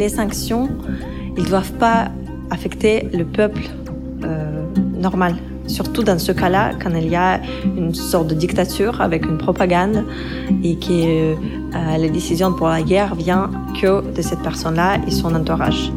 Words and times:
les 0.00 0.08
sanctions, 0.08 0.68
ils 1.36 1.44
ne 1.44 1.48
doivent 1.48 1.74
pas 1.74 2.10
affecter 2.50 3.08
le 3.12 3.24
peuple 3.24 3.62
euh, 4.24 4.64
normal. 4.96 5.34
Surtout 5.66 6.02
dans 6.02 6.18
ce 6.18 6.32
cas-là, 6.32 6.72
quand 6.82 6.90
il 6.94 7.08
y 7.08 7.16
a 7.16 7.40
une 7.64 7.94
sorte 7.94 8.28
de 8.28 8.34
dictature 8.34 9.00
avec 9.00 9.24
une 9.24 9.38
propagande 9.38 10.04
et 10.64 10.76
que 10.76 11.34
euh, 11.34 11.34
la 11.72 12.08
décision 12.08 12.52
pour 12.52 12.68
la 12.68 12.82
guerre 12.82 13.14
vient 13.14 13.50
que 13.80 14.02
de 14.14 14.22
cette 14.22 14.42
personne-là 14.42 14.98
et 15.06 15.10
son 15.10 15.34
entourage. 15.34 15.92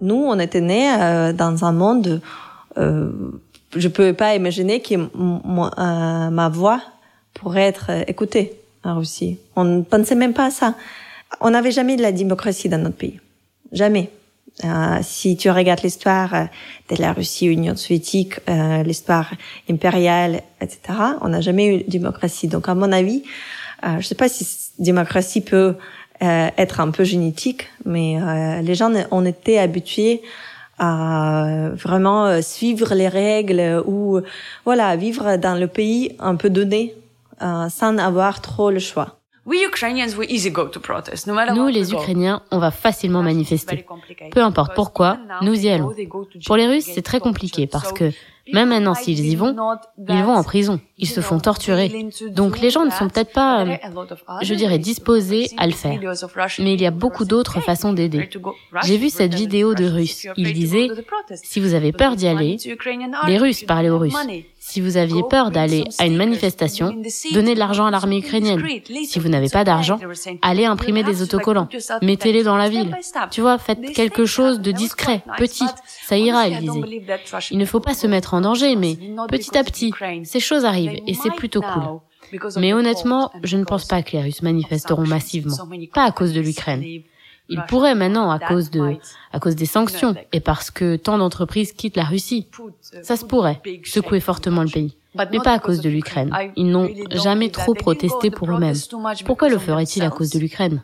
Nous, 0.00 0.16
on 0.16 0.38
était 0.40 0.60
nés 0.60 0.90
euh, 0.98 1.32
dans 1.32 1.64
un 1.64 1.72
monde 1.72 2.20
euh, 2.78 3.10
je 3.76 3.88
peux 3.88 4.12
pas 4.12 4.34
imaginer 4.34 4.80
que 4.80 4.94
euh, 4.94 6.30
ma 6.30 6.48
voix 6.48 6.80
pourrait 7.34 7.62
être 7.62 7.90
écoutée 8.06 8.60
en 8.84 8.98
Russie. 8.98 9.38
On 9.56 9.64
ne 9.64 9.82
pensait 9.82 10.14
même 10.14 10.34
pas 10.34 10.46
à 10.46 10.50
ça. 10.50 10.74
On 11.40 11.50
n'avait 11.50 11.70
jamais 11.70 11.96
de 11.96 12.02
la 12.02 12.12
démocratie 12.12 12.68
dans 12.68 12.78
notre 12.78 12.96
pays. 12.96 13.20
Jamais. 13.72 14.10
Euh, 14.64 14.98
si 15.02 15.36
tu 15.36 15.50
regardes 15.50 15.82
l'histoire 15.82 16.34
euh, 16.34 16.44
de 16.90 17.00
la 17.00 17.12
Russie, 17.12 17.46
Union 17.46 17.74
soviétique, 17.74 18.34
euh, 18.48 18.82
l'histoire 18.82 19.30
impériale, 19.68 20.42
etc., 20.60 20.80
on 21.22 21.28
n'a 21.28 21.40
jamais 21.40 21.66
eu 21.66 21.78
de 21.84 21.90
démocratie. 21.90 22.48
Donc, 22.48 22.68
à 22.68 22.74
mon 22.74 22.92
avis, 22.92 23.22
je 23.98 24.06
sais 24.06 24.14
pas 24.14 24.28
si 24.28 24.46
démocratie 24.78 25.40
peut 25.40 25.74
être 26.20 26.78
un 26.78 26.92
peu 26.92 27.02
génétique, 27.02 27.68
mais 27.84 28.16
les 28.62 28.76
gens 28.76 28.92
ont 29.10 29.24
été 29.24 29.58
habitués 29.58 30.22
à 30.78 31.70
vraiment 31.72 32.40
suivre 32.42 32.94
les 32.94 33.08
règles 33.08 33.82
ou 33.86 34.20
voilà 34.64 34.94
vivre 34.94 35.36
dans 35.36 35.58
le 35.58 35.66
pays 35.66 36.14
un 36.20 36.36
peu 36.36 36.48
donné 36.48 36.94
euh, 37.40 37.68
sans 37.68 37.96
avoir 37.98 38.40
trop 38.40 38.70
le 38.70 38.78
choix. 38.78 39.18
Nous, 39.44 39.56
les 41.66 41.92
Ukrainiens, 41.92 42.42
on 42.52 42.58
va 42.58 42.70
facilement 42.70 43.22
manifester. 43.22 43.84
Peu 44.30 44.40
importe 44.40 44.74
pourquoi, 44.74 45.18
nous 45.42 45.54
y 45.54 45.68
allons. 45.68 45.92
Pour 46.46 46.56
les 46.56 46.68
Russes, 46.68 46.88
c'est 46.92 47.02
très 47.02 47.18
compliqué 47.18 47.66
parce 47.66 47.92
que 47.92 48.12
même 48.52 48.70
maintenant, 48.70 48.94
s'ils 48.94 49.26
y 49.26 49.36
vont, 49.36 49.54
ils 50.08 50.22
vont 50.22 50.34
en 50.34 50.44
prison. 50.44 50.80
Ils 50.98 51.08
se 51.08 51.20
font 51.20 51.38
torturer. 51.38 52.08
Donc 52.30 52.60
les 52.60 52.70
gens 52.70 52.84
ne 52.84 52.90
sont 52.90 53.08
peut-être 53.08 53.32
pas, 53.32 53.64
je 54.42 54.54
dirais, 54.54 54.78
disposés 54.78 55.50
à 55.56 55.66
le 55.66 55.72
faire. 55.72 56.00
Mais 56.58 56.74
il 56.74 56.80
y 56.80 56.86
a 56.86 56.90
beaucoup 56.90 57.24
d'autres 57.24 57.60
façons 57.60 57.92
d'aider. 57.92 58.28
J'ai 58.84 58.96
vu 58.96 59.10
cette 59.10 59.34
vidéo 59.34 59.74
de 59.74 59.84
Russes. 59.84 60.26
Il 60.36 60.52
disait, 60.52 60.88
si 61.34 61.60
vous 61.60 61.74
avez 61.74 61.92
peur 61.92 62.14
d'y 62.14 62.28
aller, 62.28 62.56
les 63.26 63.38
Russes 63.38 63.64
parlaient 63.64 63.90
aux 63.90 63.98
Russes. 63.98 64.14
Si 64.64 64.80
vous 64.80 64.96
aviez 64.96 65.22
peur 65.28 65.50
d'aller 65.50 65.84
à 65.98 66.06
une 66.06 66.16
manifestation, 66.16 66.94
donnez 67.32 67.54
de 67.54 67.58
l'argent 67.58 67.84
à 67.84 67.90
l'armée 67.90 68.18
ukrainienne. 68.18 68.64
Si 69.04 69.18
vous 69.18 69.28
n'avez 69.28 69.48
pas 69.48 69.64
d'argent, 69.64 69.98
allez 70.40 70.64
imprimer 70.64 71.02
des 71.02 71.20
autocollants. 71.20 71.68
Mettez-les 72.00 72.44
dans 72.44 72.56
la 72.56 72.68
ville. 72.68 72.96
Tu 73.32 73.40
vois, 73.40 73.58
faites 73.58 73.92
quelque 73.92 74.24
chose 74.24 74.60
de 74.60 74.70
discret, 74.70 75.24
petit. 75.36 75.66
Ça 76.06 76.16
ira, 76.16 76.46
il 76.46 76.60
disait. 76.60 77.02
Il 77.50 77.58
ne 77.58 77.64
faut 77.64 77.80
pas 77.80 77.94
se 77.94 78.06
mettre 78.06 78.34
en 78.34 78.40
danger, 78.40 78.76
mais 78.76 78.96
petit 79.28 79.58
à 79.58 79.64
petit, 79.64 79.92
ces 80.22 80.40
choses 80.40 80.64
arrivent 80.64 81.02
et 81.08 81.14
c'est 81.14 81.34
plutôt 81.34 81.60
cool. 81.60 82.00
Mais 82.56 82.72
honnêtement, 82.72 83.32
je 83.42 83.56
ne 83.56 83.64
pense 83.64 83.86
pas 83.86 84.02
que 84.02 84.12
les 84.12 84.22
Russes 84.22 84.42
manifesteront 84.42 85.06
massivement. 85.06 85.56
Pas 85.92 86.04
à 86.04 86.12
cause 86.12 86.32
de 86.32 86.40
l'Ukraine. 86.40 86.84
Il 87.52 87.62
pourrait 87.68 87.94
maintenant 87.94 88.30
à 88.30 88.38
cause 88.38 88.70
de, 88.70 88.96
à 89.32 89.38
cause 89.38 89.56
des 89.56 89.66
sanctions 89.66 90.14
et 90.32 90.40
parce 90.40 90.70
que 90.70 90.96
tant 90.96 91.18
d'entreprises 91.18 91.72
quittent 91.72 91.96
la 91.96 92.04
Russie. 92.04 92.48
Ça 93.02 93.16
se 93.16 93.24
pourrait 93.24 93.60
secouer 93.84 94.20
fortement 94.20 94.62
le 94.62 94.70
pays. 94.70 94.96
Mais 95.14 95.40
pas 95.40 95.52
à 95.52 95.58
cause 95.58 95.80
de 95.80 95.90
l'Ukraine. 95.90 96.30
Ils 96.56 96.70
n'ont 96.70 96.88
jamais 97.10 97.50
trop 97.50 97.74
protesté 97.74 98.30
pour 98.30 98.50
eux-mêmes. 98.50 98.76
Pourquoi 99.26 99.48
le 99.48 99.58
feraient-ils 99.58 100.02
à 100.02 100.10
cause 100.10 100.30
de 100.30 100.38
l'Ukraine? 100.38 100.82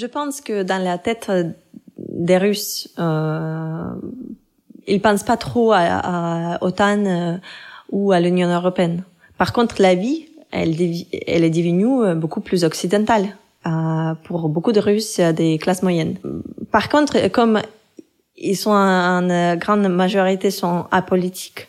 Je 0.00 0.06
pense 0.06 0.40
que 0.40 0.62
dans 0.62 0.82
la 0.82 0.98
tête 0.98 1.30
des 1.98 2.38
Russes, 2.38 2.88
euh, 2.98 3.92
ils 4.86 5.02
pensent 5.02 5.24
pas 5.24 5.36
trop 5.36 5.72
à, 5.72 5.80
à 6.54 6.62
OTAN 6.62 7.04
euh, 7.04 7.36
ou 7.90 8.12
à 8.12 8.20
l'Union 8.20 8.48
européenne. 8.48 9.02
Par 9.36 9.52
contre, 9.52 9.82
la 9.82 9.94
vie, 9.94 10.26
elle, 10.52 10.74
elle 11.26 11.44
est 11.44 11.50
devenue 11.50 12.04
euh, 12.04 12.14
beaucoup 12.14 12.40
plus 12.40 12.64
occidentale 12.64 13.24
euh, 13.24 13.39
pour 14.24 14.48
beaucoup 14.48 14.72
de 14.72 14.80
Russes 14.80 15.20
des 15.20 15.58
classes 15.58 15.82
moyennes. 15.82 16.18
Par 16.70 16.88
contre, 16.88 17.28
comme 17.28 17.60
ils 18.36 18.56
sont 18.56 18.70
en, 18.70 19.56
grande 19.56 19.86
majorité 19.88 20.50
sont 20.50 20.86
apolitiques, 20.90 21.68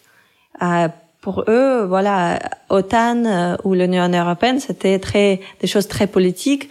euh, 0.61 0.87
pour 1.21 1.43
eux, 1.47 1.85
voilà, 1.85 2.39
OTAN 2.69 3.25
euh, 3.25 3.55
ou 3.63 3.73
l'Union 3.73 4.09
européenne, 4.11 4.59
c'était 4.59 4.97
très 4.97 5.39
des 5.59 5.67
choses 5.67 5.87
très 5.87 6.07
politiques. 6.07 6.69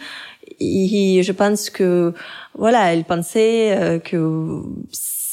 Et 0.59 1.21
je 1.23 1.31
pense 1.31 1.69
que 1.69 2.13
voilà, 2.55 2.93
ils 2.93 3.05
pensaient 3.05 3.77
euh, 3.77 3.99
que 3.99 4.61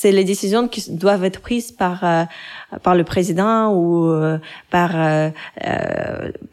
c'est 0.00 0.12
les 0.12 0.22
décisions 0.22 0.68
qui 0.68 0.92
doivent 0.92 1.24
être 1.24 1.40
prises 1.40 1.72
par 1.72 2.04
euh, 2.04 2.22
par 2.84 2.94
le 2.94 3.02
président 3.02 3.72
ou 3.74 4.06
euh, 4.06 4.38
par 4.70 4.92
euh, 4.94 5.30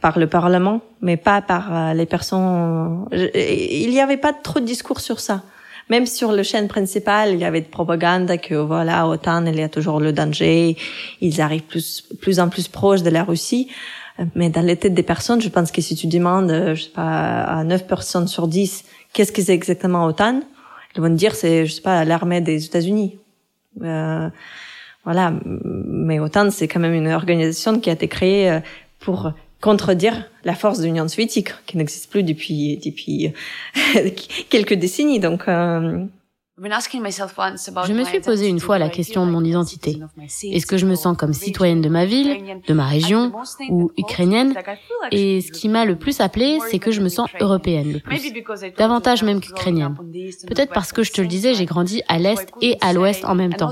par 0.01 0.17
le 0.17 0.25
parlement, 0.25 0.81
mais 1.01 1.15
pas 1.15 1.43
par 1.43 1.93
les 1.93 2.07
personnes. 2.07 3.07
Il 3.11 3.91
n'y 3.91 4.01
avait 4.01 4.17
pas 4.17 4.33
trop 4.33 4.59
de 4.59 4.65
discours 4.65 4.99
sur 4.99 5.19
ça. 5.19 5.43
Même 5.91 6.07
sur 6.07 6.31
le 6.31 6.41
chaîne 6.41 6.67
principale, 6.67 7.33
il 7.33 7.39
y 7.39 7.45
avait 7.45 7.61
de 7.61 7.67
propagande 7.67 8.35
que 8.41 8.55
voilà, 8.55 9.07
autant 9.07 9.45
il 9.45 9.59
y 9.59 9.61
a 9.61 9.69
toujours 9.69 9.99
le 9.99 10.11
danger, 10.11 10.75
ils 11.21 11.39
arrivent 11.39 11.69
plus 11.73 12.01
plus 12.19 12.39
en 12.39 12.49
plus 12.49 12.67
proches 12.67 13.03
de 13.03 13.11
la 13.11 13.23
Russie. 13.23 13.69
Mais 14.33 14.49
dans 14.49 14.65
les 14.65 14.77
têtes 14.77 14.95
des 14.95 15.03
personnes, 15.03 15.41
je 15.41 15.49
pense 15.49 15.71
que 15.71 15.81
si 15.81 15.95
tu 15.95 16.07
demandes, 16.07 16.73
je 16.73 16.83
sais 16.85 16.89
pas, 16.89 17.43
à 17.43 17.63
9 17.63 17.85
personnes 17.85 18.27
sur 18.27 18.47
10, 18.47 18.85
qu'est-ce 19.13 19.31
que 19.31 19.41
c'est 19.43 19.53
exactement 19.53 20.05
OTAN, 20.05 20.39
ils 20.95 21.01
vont 21.01 21.09
te 21.09 21.13
dire 21.13 21.35
c'est, 21.35 21.67
je 21.67 21.73
sais 21.73 21.81
pas, 21.81 22.05
l'armée 22.05 22.41
des 22.41 22.65
États-Unis 22.65 23.19
euh, 23.19 23.24
voilà, 25.05 25.33
mais 25.45 26.19
OTAN, 26.19 26.49
c'est 26.49 26.67
quand 26.67 26.79
même 26.79 26.93
une 26.93 27.09
organisation 27.09 27.79
qui 27.79 27.89
a 27.91 27.93
été 27.93 28.07
créée 28.07 28.49
euh, 28.49 28.59
pour 28.99 29.31
contredire 29.61 30.29
la 30.43 30.55
force 30.55 30.79
de 30.79 30.85
l'Union 30.85 31.07
soviétique, 31.07 31.49
qui 31.67 31.77
n'existe 31.77 32.09
plus 32.09 32.23
depuis 32.23 32.77
depuis 32.83 33.31
quelques 34.49 34.73
décennies. 34.73 35.19
Donc, 35.19 35.47
euh, 35.47 36.05
je 36.57 37.93
me 37.93 38.03
suis 38.05 38.21
posé 38.21 38.47
une 38.47 38.61
fois 38.61 38.79
la 38.79 38.87
question 38.87 39.25
de 39.25 39.31
mon 39.31 39.43
identité. 39.43 39.99
Est-ce 40.43 40.65
que 40.65 40.77
je 40.77 40.85
me 40.85 40.95
sens 40.95 41.17
comme 41.17 41.33
citoyenne 41.33 41.81
de 41.81 41.89
ma 41.89 42.05
ville, 42.05 42.61
de 42.65 42.73
ma 42.73 42.85
région 42.85 43.33
ou 43.69 43.91
ukrainienne? 43.97 44.55
Et 45.11 45.41
ce 45.41 45.51
qui 45.51 45.67
m'a 45.67 45.83
le 45.83 45.97
plus 45.97 46.21
appelé, 46.21 46.59
c'est 46.69 46.79
que 46.79 46.91
je 46.91 47.01
me 47.01 47.09
sens 47.09 47.29
européenne 47.41 47.91
le 47.91 47.99
plus. 47.99 48.31
Davantage 48.77 49.23
même 49.23 49.41
qu'ukrainienne. 49.41 49.97
Peut-être 50.47 50.71
parce 50.71 50.93
que 50.93 51.03
je 51.03 51.11
te 51.11 51.19
le 51.19 51.27
disais, 51.27 51.53
j'ai 51.55 51.65
grandi 51.65 52.01
à 52.07 52.19
l'est 52.19 52.49
et 52.61 52.77
à 52.79 52.93
l'ouest 52.93 53.25
en 53.25 53.35
même 53.35 53.53
temps. 53.53 53.71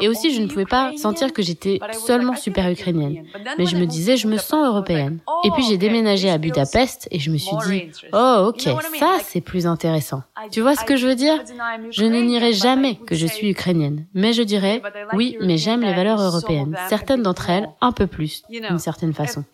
Et 0.00 0.08
aussi, 0.08 0.34
je 0.34 0.42
ne 0.42 0.48
pouvais 0.48 0.64
pas 0.64 0.90
sentir 0.96 1.32
que 1.32 1.42
j'étais 1.42 1.78
seulement 1.92 2.34
super 2.34 2.68
ukrainienne. 2.68 3.26
Mais 3.58 3.66
je 3.66 3.76
me 3.76 3.86
disais, 3.86 4.16
je 4.16 4.26
me 4.26 4.38
sens 4.38 4.66
européenne. 4.66 5.20
Et 5.44 5.50
puis 5.52 5.64
j'ai 5.68 5.78
déménagé 5.78 6.30
à 6.30 6.38
Budapest 6.38 7.06
et 7.12 7.20
je 7.20 7.30
me 7.30 7.38
suis 7.38 7.56
dit, 7.68 7.90
oh 8.12 8.46
ok, 8.48 8.62
ça 8.98 9.18
c'est 9.22 9.40
plus 9.40 9.68
intéressant. 9.68 10.22
Tu 10.50 10.60
vois 10.60 10.74
ce 10.74 10.84
que 10.84 10.95
je 10.96 11.06
veux 11.06 11.14
dire? 11.14 11.42
Je 11.90 12.04
ne 12.04 12.20
nierai 12.20 12.52
jamais 12.52 12.96
que 12.96 13.14
je 13.14 13.26
suis 13.26 13.50
ukrainienne, 13.50 14.06
mais 14.14 14.32
je 14.32 14.42
dirais 14.42 14.82
oui, 15.12 15.36
mais 15.40 15.58
j'aime 15.58 15.82
les 15.82 15.94
valeurs 15.94 16.20
européennes, 16.20 16.76
certaines 16.88 17.22
d'entre 17.22 17.50
elles 17.50 17.68
un 17.80 17.92
peu 17.92 18.06
plus, 18.06 18.42
d'une 18.48 18.78
certaine 18.78 19.12
façon. 19.12 19.44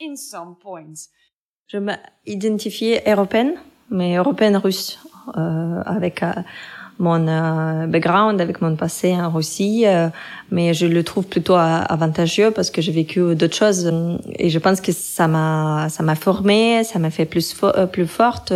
Je 1.68 1.78
m'identifiais 1.78 3.02
européenne, 3.06 3.54
mais 3.90 4.16
européenne 4.16 4.56
russe, 4.56 4.98
euh, 5.36 5.82
avec 5.86 6.22
euh, 6.22 6.32
mon 6.98 7.26
euh, 7.28 7.86
background, 7.86 8.40
avec 8.40 8.60
mon 8.60 8.76
passé 8.76 9.14
en 9.14 9.30
Russie, 9.30 9.86
mais 10.50 10.74
je 10.74 10.86
le 10.86 11.02
trouve 11.02 11.26
plutôt 11.26 11.54
avantageux 11.54 12.50
parce 12.50 12.70
que 12.70 12.82
j'ai 12.82 12.92
vécu 12.92 13.34
d'autres 13.34 13.56
choses. 13.56 13.90
Et 14.38 14.50
je 14.50 14.58
pense 14.58 14.80
que 14.80 14.92
ça 14.92 15.28
m'a 15.28 15.88
ça 15.88 16.02
m'a 16.02 16.14
formée, 16.14 16.84
ça 16.84 16.98
m'a 16.98 17.10
fait 17.10 17.24
plus 17.24 17.56
plus 17.90 18.06
forte, 18.06 18.52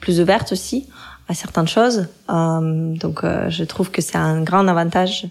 plus 0.00 0.20
ouverte 0.20 0.52
aussi 0.52 0.88
à 1.28 1.34
certaines 1.34 1.68
choses. 1.68 2.08
Euh, 2.30 2.94
donc, 2.96 3.22
euh, 3.22 3.50
je 3.50 3.64
trouve 3.64 3.90
que 3.90 4.02
c'est 4.02 4.16
un 4.16 4.42
grand 4.42 4.66
avantage. 4.66 5.26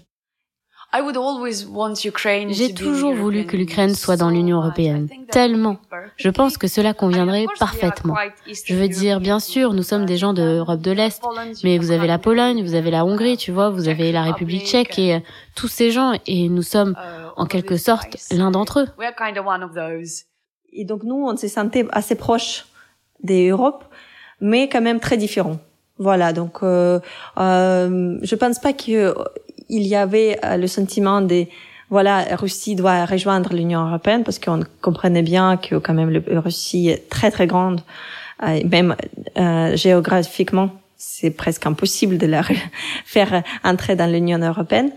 J'ai 2.50 2.72
toujours 2.72 3.12
voulu 3.12 3.44
que 3.44 3.58
l'Ukraine 3.58 3.94
soit 3.94 4.16
dans 4.16 4.30
l'Union 4.30 4.56
européenne, 4.56 5.06
tellement. 5.30 5.76
Je 6.16 6.30
pense 6.30 6.56
que 6.56 6.66
cela 6.66 6.94
conviendrait 6.94 7.44
parfaitement. 7.58 8.16
Je 8.46 8.74
veux 8.74 8.88
dire, 8.88 9.20
bien 9.20 9.38
sûr, 9.38 9.74
nous 9.74 9.82
sommes 9.82 10.06
des 10.06 10.16
gens 10.16 10.32
d'Europe 10.32 10.80
de 10.80 10.92
l'Est, 10.92 11.22
mais 11.62 11.76
vous 11.76 11.90
avez 11.90 12.06
la 12.06 12.18
Pologne, 12.18 12.62
vous 12.62 12.74
avez 12.74 12.90
la 12.90 13.04
Hongrie, 13.04 13.36
tu 13.36 13.52
vois, 13.52 13.68
vous 13.68 13.88
avez 13.88 14.12
la 14.12 14.22
République 14.22 14.64
tchèque 14.64 14.98
et 14.98 15.16
euh, 15.16 15.20
tous 15.54 15.68
ces 15.68 15.90
gens, 15.90 16.18
et 16.26 16.48
nous 16.48 16.62
sommes 16.62 16.94
en 17.36 17.44
quelque 17.44 17.76
sorte 17.76 18.16
l'un 18.30 18.50
d'entre 18.50 18.80
eux. 18.80 18.88
Et 20.72 20.86
donc 20.86 21.02
nous, 21.02 21.16
on 21.16 21.36
s'est 21.36 21.48
sentis 21.48 21.84
assez 21.92 22.14
proches 22.14 22.64
des 23.22 23.50
Europes, 23.50 23.84
mais 24.40 24.70
quand 24.70 24.80
même 24.80 25.00
très 25.00 25.18
différents. 25.18 25.58
Voilà, 25.98 26.32
donc 26.32 26.58
euh, 26.62 27.00
euh, 27.38 28.18
je 28.22 28.34
pense 28.36 28.58
pas 28.60 28.72
qu'il 28.72 29.14
y 29.68 29.94
avait 29.96 30.38
euh, 30.44 30.56
le 30.56 30.66
sentiment 30.66 31.20
des 31.20 31.48
voilà, 31.90 32.36
Russie 32.36 32.74
doit 32.74 33.06
rejoindre 33.06 33.54
l'Union 33.54 33.86
européenne 33.86 34.22
parce 34.22 34.38
qu'on 34.38 34.60
comprenait 34.82 35.22
bien 35.22 35.56
que 35.56 35.76
quand 35.76 35.94
même 35.94 36.10
la 36.10 36.40
Russie 36.40 36.88
est 36.88 37.08
très 37.08 37.30
très 37.30 37.46
grande, 37.46 37.80
euh, 38.42 38.60
même 38.68 38.94
euh, 39.38 39.74
géographiquement, 39.74 40.70
c'est 40.96 41.30
presque 41.30 41.64
impossible 41.66 42.18
de 42.18 42.26
la 42.26 42.42
faire 43.04 43.42
entrer 43.64 43.96
dans 43.96 44.10
l'Union 44.10 44.38
européenne. 44.38 44.92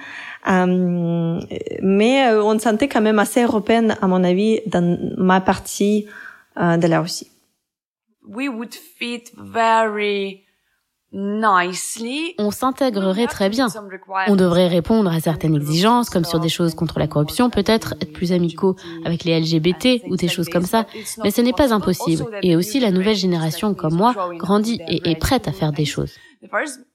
Euh, 0.49 1.39
mais 1.81 2.27
euh, 2.27 2.43
on 2.43 2.57
sentait 2.59 2.87
quand 2.87 3.01
même 3.01 3.19
assez 3.19 3.41
européenne, 3.43 3.95
à 4.01 4.07
mon 4.07 4.23
avis, 4.23 4.59
dans 4.65 4.97
ma 5.17 5.39
partie 5.39 6.07
euh, 6.59 6.77
de 6.77 6.87
la 6.87 7.01
Russie. 7.01 7.29
We 8.27 8.49
would 8.49 8.73
fit 8.73 9.23
very 9.37 10.43
on 11.13 12.51
s'intégrerait 12.51 13.27
très 13.27 13.49
bien. 13.49 13.67
On 14.27 14.35
devrait 14.35 14.67
répondre 14.67 15.11
à 15.11 15.19
certaines 15.19 15.55
exigences, 15.55 16.09
comme 16.09 16.23
sur 16.23 16.39
des 16.39 16.49
choses 16.49 16.73
contre 16.73 16.99
la 16.99 17.07
corruption, 17.07 17.49
peut-être 17.49 17.95
être 17.99 18.13
plus 18.13 18.31
amicaux 18.31 18.75
avec 19.03 19.25
les 19.25 19.39
LGBT 19.39 20.03
ou 20.07 20.15
des 20.15 20.29
choses 20.29 20.47
comme 20.47 20.65
ça, 20.65 20.85
mais 21.23 21.31
ce 21.31 21.41
n'est 21.41 21.53
pas 21.53 21.73
impossible. 21.73 22.25
Et 22.43 22.55
aussi 22.55 22.79
la 22.79 22.91
nouvelle 22.91 23.15
génération 23.15 23.73
comme 23.73 23.95
moi 23.95 24.13
grandit 24.37 24.79
et 24.87 25.09
est 25.09 25.15
prête 25.15 25.47
à 25.47 25.51
faire 25.51 25.73
des 25.73 25.85
choses. 25.85 26.13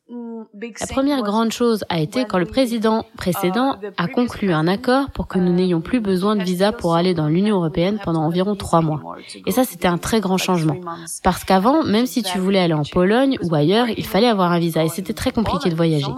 La 0.09 0.87
première 0.87 1.23
grande 1.23 1.51
chose 1.51 1.85
a 1.89 1.99
été 1.99 2.25
quand 2.25 2.39
le 2.39 2.47
président 2.47 3.05
précédent 3.17 3.77
a 3.97 4.07
conclu 4.07 4.53
un 4.53 4.69
accord 4.69 5.11
pour 5.11 5.27
que 5.27 5.39
nous 5.39 5.53
n'ayons 5.53 5.81
plus 5.81 5.99
besoin 5.99 6.37
de 6.37 6.45
visa 6.45 6.71
pour 6.71 6.95
aller 6.95 7.13
dans 7.13 7.27
l'Union 7.27 7.57
européenne 7.57 7.99
pendant 8.03 8.23
environ 8.23 8.55
trois 8.55 8.81
mois. 8.83 9.03
Et 9.47 9.51
ça, 9.51 9.65
c'était 9.65 9.89
un 9.89 9.99
très 9.99 10.21
grand 10.21 10.39
changement. 10.39 10.77
Parce 11.25 11.43
qu'avant, 11.43 11.83
même 11.83 12.07
si 12.07 12.23
tu 12.23 12.39
voulais 12.39 12.61
aller 12.61 12.73
en 12.75 12.85
Pologne 12.85 13.37
ou 13.43 13.53
ailleurs, 13.55 13.89
il 13.97 14.07
fallait 14.07 14.29
avoir 14.29 14.53
un 14.53 14.61
visa 14.61 14.85
et 14.85 14.89
c'était 14.89 15.13
très 15.13 15.33
compliqué 15.33 15.71
de 15.71 15.75
voyager. 15.75 16.13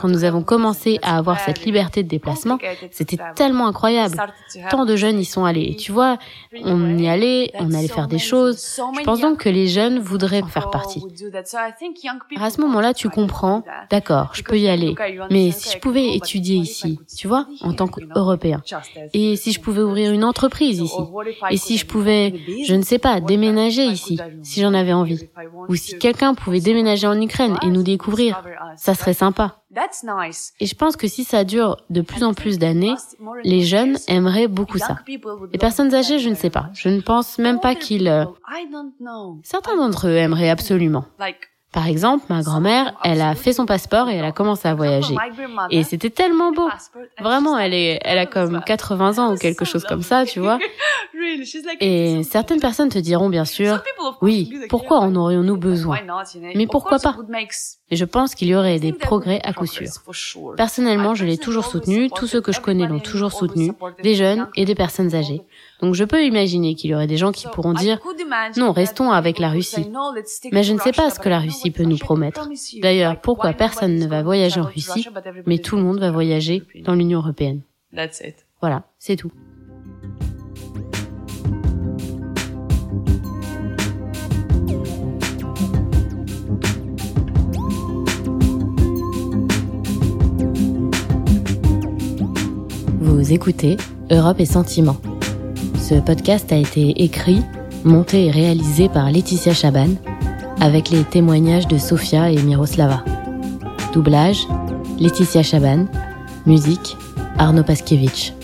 Quand 0.00 0.08
nous 0.08 0.22
avons 0.22 0.42
commencé 0.42 1.00
à 1.02 1.18
avoir 1.18 1.40
cette 1.40 1.64
liberté 1.64 2.04
de 2.04 2.08
déplacement, 2.08 2.58
c'était 2.92 3.18
tellement 3.34 3.66
incroyable. 3.66 4.16
Tant 4.70 4.84
de 4.84 4.94
jeunes 4.94 5.18
y 5.18 5.24
sont 5.24 5.44
allés. 5.44 5.70
Et 5.72 5.76
tu 5.76 5.90
vois, 5.90 6.18
on 6.62 6.96
y 6.96 7.08
allait, 7.08 7.50
on 7.58 7.72
allait 7.74 7.88
faire 7.88 8.06
des 8.06 8.18
choses. 8.18 8.80
Je 8.96 9.02
pense 9.02 9.20
donc 9.20 9.38
que 9.38 9.48
les 9.48 9.66
jeunes 9.66 9.98
voudraient 9.98 10.42
en 10.42 10.46
faire 10.46 10.70
partie. 10.70 11.02
À 12.36 12.50
ce 12.50 12.60
moment-là, 12.60 12.94
tu 12.94 13.08
comprends, 13.08 13.23
d'accord, 13.90 14.30
je 14.34 14.42
peux 14.42 14.58
y 14.58 14.68
aller. 14.68 14.94
Mais 15.30 15.50
si 15.50 15.70
je 15.74 15.78
pouvais 15.78 16.14
étudier 16.14 16.56
ici, 16.56 16.98
tu 17.16 17.28
vois, 17.28 17.46
en 17.60 17.72
tant 17.72 17.88
qu'Européen. 17.88 18.62
Et 19.12 19.36
si 19.36 19.52
je 19.52 19.60
pouvais 19.60 19.82
ouvrir 19.82 20.12
une 20.12 20.24
entreprise 20.24 20.80
ici. 20.80 21.00
Et 21.50 21.56
si 21.56 21.76
je 21.76 21.86
pouvais, 21.86 22.34
je 22.64 22.74
ne 22.74 22.82
sais 22.82 22.98
pas, 22.98 23.20
déménager 23.20 23.84
ici, 23.84 24.18
si 24.42 24.60
j'en 24.60 24.74
avais 24.74 24.92
envie. 24.92 25.28
Ou 25.68 25.74
si 25.74 25.98
quelqu'un 25.98 26.34
pouvait 26.34 26.60
déménager 26.60 27.06
en 27.06 27.20
Ukraine 27.20 27.56
et 27.62 27.66
nous 27.66 27.82
découvrir, 27.82 28.42
ça 28.76 28.94
serait 28.94 29.14
sympa. 29.14 29.60
Et 30.60 30.66
je 30.66 30.74
pense 30.74 30.96
que 30.96 31.08
si 31.08 31.24
ça 31.24 31.44
dure 31.44 31.78
de 31.90 32.00
plus 32.00 32.22
en 32.22 32.34
plus 32.34 32.58
d'années, 32.58 32.94
les 33.42 33.62
jeunes 33.62 33.96
aimeraient 34.06 34.48
beaucoup 34.48 34.78
ça. 34.78 34.98
Les 35.06 35.58
personnes 35.58 35.94
âgées, 35.94 36.18
je 36.18 36.28
ne 36.28 36.34
sais 36.34 36.50
pas. 36.50 36.70
Je 36.74 36.88
ne 36.88 37.00
pense 37.00 37.38
même 37.38 37.60
pas 37.60 37.74
qu'ils... 37.74 38.08
Euh, 38.08 38.24
certains 39.42 39.76
d'entre 39.76 40.08
eux 40.08 40.16
aimeraient 40.16 40.50
absolument. 40.50 41.04
Par 41.74 41.88
exemple, 41.88 42.24
ma 42.28 42.42
grand-mère, 42.42 42.94
elle 43.02 43.20
a 43.20 43.34
fait 43.34 43.52
son 43.52 43.66
passeport 43.66 44.08
et 44.08 44.14
elle 44.14 44.24
a 44.24 44.30
commencé 44.30 44.68
à 44.68 44.74
voyager. 44.74 45.16
Et 45.70 45.82
c'était 45.82 46.08
tellement 46.08 46.52
beau. 46.52 46.68
Vraiment, 47.20 47.58
elle 47.58 47.74
est, 47.74 47.98
elle 48.04 48.18
a 48.18 48.26
comme 48.26 48.62
80 48.64 49.18
ans 49.18 49.34
ou 49.34 49.36
quelque 49.36 49.64
chose 49.64 49.84
comme 49.84 50.02
ça, 50.02 50.24
tu 50.24 50.38
vois. 50.38 50.60
Et 51.80 52.22
certaines 52.22 52.60
personnes 52.60 52.88
te 52.88 52.98
diront 52.98 53.28
bien 53.28 53.44
sûr, 53.44 53.82
oui, 54.20 54.52
pourquoi 54.68 54.98
en 55.00 55.14
aurions-nous 55.14 55.56
besoin? 55.56 55.98
Mais 56.54 56.66
pourquoi 56.66 56.98
pas? 56.98 57.16
Et 57.90 57.96
je 57.96 58.04
pense 58.04 58.34
qu'il 58.34 58.48
y 58.48 58.54
aurait 58.54 58.78
des 58.78 58.92
progrès 58.92 59.40
à 59.44 59.52
coup 59.52 59.66
sûr. 59.66 59.88
Personnellement, 60.56 61.14
je 61.14 61.24
l'ai 61.24 61.38
toujours 61.38 61.64
soutenu, 61.64 62.10
tous 62.10 62.26
ceux 62.26 62.40
que 62.40 62.52
je 62.52 62.60
connais 62.60 62.86
l'ont 62.86 63.00
toujours 63.00 63.32
soutenu, 63.32 63.72
des 64.02 64.14
jeunes 64.14 64.48
et 64.56 64.64
des 64.64 64.74
personnes 64.74 65.14
âgées. 65.14 65.42
Donc 65.80 65.94
je 65.94 66.04
peux 66.04 66.24
imaginer 66.24 66.74
qu'il 66.74 66.90
y 66.90 66.94
aurait 66.94 67.06
des 67.06 67.16
gens 67.16 67.32
qui 67.32 67.46
pourront 67.48 67.74
dire, 67.74 68.00
non, 68.56 68.72
restons 68.72 69.10
avec 69.10 69.38
la 69.38 69.50
Russie. 69.50 69.90
Mais 70.52 70.62
je 70.62 70.72
ne 70.72 70.78
sais 70.78 70.92
pas 70.92 71.10
ce 71.10 71.20
que 71.20 71.28
la 71.28 71.40
Russie 71.40 71.70
peut 71.70 71.84
nous 71.84 71.98
promettre. 71.98 72.48
D'ailleurs, 72.80 73.20
pourquoi 73.20 73.52
personne 73.52 73.96
ne 73.96 74.06
va 74.06 74.22
voyager 74.22 74.60
en 74.60 74.64
Russie, 74.64 75.06
mais 75.46 75.58
tout 75.58 75.76
le 75.76 75.82
monde 75.82 76.00
va 76.00 76.10
voyager 76.10 76.62
dans 76.84 76.94
l'Union 76.94 77.20
européenne. 77.20 77.60
Voilà, 78.60 78.84
c'est 78.98 79.16
tout. 79.16 79.30
Vous 93.24 93.32
écoutez 93.32 93.78
Europe 94.10 94.38
et 94.38 94.44
Sentiments. 94.44 94.98
Ce 95.80 95.94
podcast 95.94 96.52
a 96.52 96.56
été 96.56 97.02
écrit, 97.02 97.40
monté 97.82 98.26
et 98.26 98.30
réalisé 98.30 98.90
par 98.90 99.10
Laetitia 99.10 99.54
Chaban, 99.54 99.88
avec 100.60 100.90
les 100.90 101.04
témoignages 101.04 101.66
de 101.66 101.78
Sofia 101.78 102.30
et 102.30 102.42
Miroslava. 102.42 103.02
Doublage, 103.94 104.46
Laetitia 105.00 105.42
Chaban. 105.42 105.86
Musique, 106.44 106.98
Arnaud 107.38 107.62
Paskiewicz. 107.62 108.34